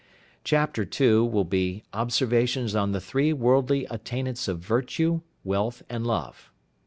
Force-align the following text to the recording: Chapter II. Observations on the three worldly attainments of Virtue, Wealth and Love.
Chapter 0.43 0.81
II. 0.99 1.31
Observations 1.93 2.73
on 2.75 2.91
the 2.91 2.99
three 2.99 3.31
worldly 3.33 3.85
attainments 3.85 4.47
of 4.47 4.57
Virtue, 4.57 5.21
Wealth 5.43 5.83
and 5.91 6.07
Love. 6.07 6.49